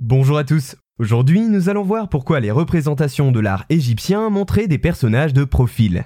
[0.00, 0.76] Bonjour à tous.
[1.00, 6.04] Aujourd'hui, nous allons voir pourquoi les représentations de l'art égyptien montraient des personnages de profil.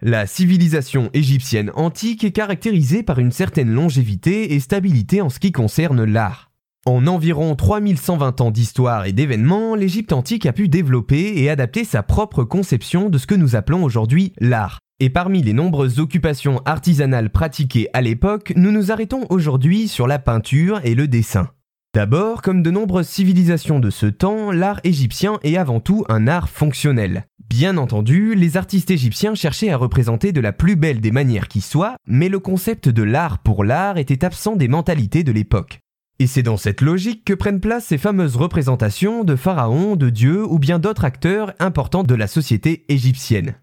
[0.00, 5.52] La civilisation égyptienne antique est caractérisée par une certaine longévité et stabilité en ce qui
[5.52, 6.52] concerne l'art.
[6.86, 12.02] En environ 3120 ans d'histoire et d'événements, l'Égypte antique a pu développer et adapter sa
[12.02, 14.78] propre conception de ce que nous appelons aujourd'hui l'art.
[15.00, 20.18] Et parmi les nombreuses occupations artisanales pratiquées à l'époque, nous nous arrêtons aujourd'hui sur la
[20.18, 21.50] peinture et le dessin.
[21.94, 26.48] D'abord, comme de nombreuses civilisations de ce temps, l'art égyptien est avant tout un art
[26.48, 27.26] fonctionnel.
[27.48, 31.60] Bien entendu, les artistes égyptiens cherchaient à représenter de la plus belle des manières qui
[31.60, 35.78] soit, mais le concept de l'art pour l'art était absent des mentalités de l'époque.
[36.18, 40.44] Et c'est dans cette logique que prennent place ces fameuses représentations de pharaons, de dieux
[40.44, 43.54] ou bien d'autres acteurs importants de la société égyptienne.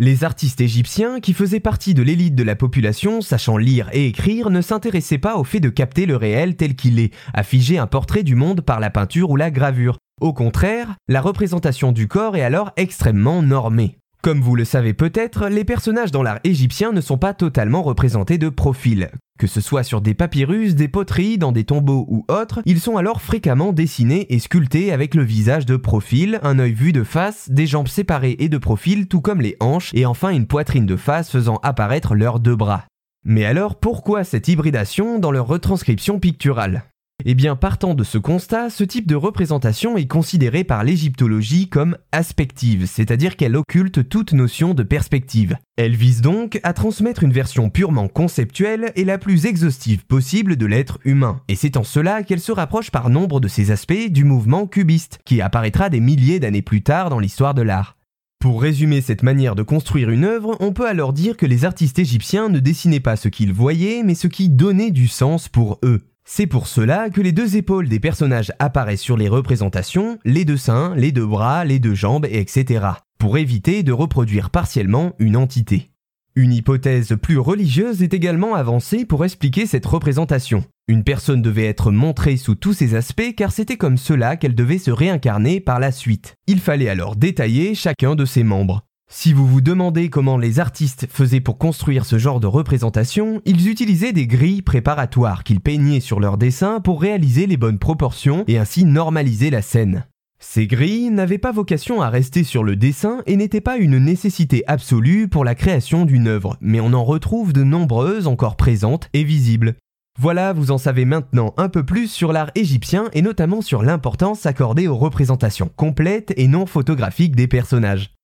[0.00, 4.48] Les artistes égyptiens, qui faisaient partie de l'élite de la population, sachant lire et écrire,
[4.48, 8.22] ne s'intéressaient pas au fait de capter le réel tel qu'il est, afficher un portrait
[8.22, 9.98] du monde par la peinture ou la gravure.
[10.20, 13.98] Au contraire, la représentation du corps est alors extrêmement normée.
[14.28, 18.36] Comme vous le savez peut-être, les personnages dans l'art égyptien ne sont pas totalement représentés
[18.36, 19.08] de profil.
[19.38, 22.98] Que ce soit sur des papyrus, des poteries, dans des tombeaux ou autres, ils sont
[22.98, 27.50] alors fréquemment dessinés et sculptés avec le visage de profil, un œil vu de face,
[27.50, 30.96] des jambes séparées et de profil tout comme les hanches, et enfin une poitrine de
[30.96, 32.84] face faisant apparaître leurs deux bras.
[33.24, 36.84] Mais alors pourquoi cette hybridation dans leur retranscription picturale?
[37.24, 41.96] Eh bien, partant de ce constat, ce type de représentation est considéré par l'égyptologie comme
[42.12, 45.56] aspective, c'est-à-dire qu'elle occulte toute notion de perspective.
[45.76, 50.66] Elle vise donc à transmettre une version purement conceptuelle et la plus exhaustive possible de
[50.66, 54.22] l'être humain, et c'est en cela qu'elle se rapproche par nombre de ses aspects du
[54.22, 57.96] mouvement cubiste, qui apparaîtra des milliers d'années plus tard dans l'histoire de l'art.
[58.38, 61.98] Pour résumer cette manière de construire une œuvre, on peut alors dire que les artistes
[61.98, 66.04] égyptiens ne dessinaient pas ce qu'ils voyaient, mais ce qui donnait du sens pour eux.
[66.30, 70.58] C'est pour cela que les deux épaules des personnages apparaissent sur les représentations, les deux
[70.58, 72.84] seins, les deux bras, les deux jambes, etc.,
[73.18, 75.90] pour éviter de reproduire partiellement une entité.
[76.36, 80.64] Une hypothèse plus religieuse est également avancée pour expliquer cette représentation.
[80.86, 84.78] Une personne devait être montrée sous tous ses aspects car c'était comme cela qu'elle devait
[84.78, 86.34] se réincarner par la suite.
[86.46, 88.84] Il fallait alors détailler chacun de ses membres.
[89.10, 93.68] Si vous vous demandez comment les artistes faisaient pour construire ce genre de représentation, ils
[93.68, 98.58] utilisaient des grilles préparatoires qu'ils peignaient sur leurs dessins pour réaliser les bonnes proportions et
[98.58, 100.04] ainsi normaliser la scène.
[100.40, 104.62] Ces grilles n'avaient pas vocation à rester sur le dessin et n'étaient pas une nécessité
[104.66, 109.24] absolue pour la création d'une œuvre, mais on en retrouve de nombreuses encore présentes et
[109.24, 109.74] visibles.
[110.20, 114.44] Voilà, vous en savez maintenant un peu plus sur l'art égyptien et notamment sur l'importance
[114.44, 118.17] accordée aux représentations complètes et non photographiques des personnages.